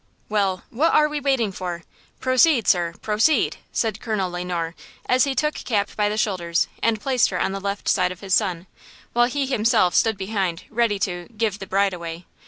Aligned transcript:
"Well, 0.29 0.63
what 0.71 0.95
are 0.95 1.07
we 1.07 1.19
waiting 1.19 1.51
for? 1.51 1.83
Proceed, 2.19 2.67
sir, 2.67 2.95
proceed!" 3.03 3.57
said 3.71 3.99
Colonel 4.01 4.31
Le 4.31 4.43
Noir 4.43 4.73
as 5.05 5.25
he 5.25 5.35
took 5.35 5.53
Cap 5.53 5.91
by 5.95 6.09
the 6.09 6.17
shoulders 6.17 6.67
and 6.81 6.99
placed 6.99 7.29
her 7.29 7.39
on 7.39 7.51
the 7.51 7.59
left 7.61 7.87
side 7.87 8.11
of 8.11 8.21
his 8.21 8.33
son, 8.33 8.65
while 9.13 9.27
he 9.27 9.45
himself 9.45 9.93
stood 9.93 10.17
behind 10.17 10.63
ready 10.71 10.97
to 10.97 11.29
"give 11.37 11.59
the 11.59 11.67
bride 11.67 11.93
away." 11.93 12.25